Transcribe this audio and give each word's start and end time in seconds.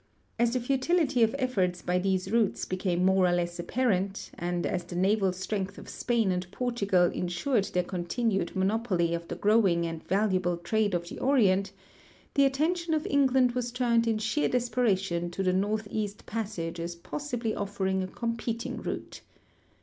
As 0.39 0.53
the 0.53 0.59
futility 0.59 1.21
of 1.21 1.35
efforts 1.37 1.83
by 1.83 1.99
these 1.99 2.31
routes 2.31 2.65
became 2.65 3.05
more 3.05 3.27
or 3.27 3.31
less 3.31 3.59
aj>parent, 3.59 4.31
and 4.35 4.65
as 4.65 4.83
the 4.83 4.95
naval 4.95 5.31
strength 5.31 5.77
of 5.77 5.87
Spain 5.87 6.31
and 6.31 6.49
Portugal 6.49 7.03
ensured 7.11 7.65
their 7.65 7.83
continued 7.83 8.55
monopoly 8.55 9.13
of 9.13 9.27
the 9.27 9.35
growing 9.35 9.85
and 9.85 10.03
valuable 10.07 10.57
trade 10.57 10.95
of 10.95 11.07
the 11.09 11.19
Orient, 11.19 11.71
the 12.33 12.45
attention 12.45 12.95
of 12.95 13.05
England 13.05 13.51
was 13.51 13.71
turned 13.71 14.07
in 14.07 14.17
sheer 14.17 14.49
desperation 14.49 15.29
to 15.29 15.43
the 15.43 15.53
northeast 15.53 16.25
])assage 16.25 16.79
as 16.79 16.95
possibly 16.95 17.53
offering 17.53 18.01
a 18.01 18.07
com 18.07 18.35
]>eting 18.37 18.83
route. 18.83 19.21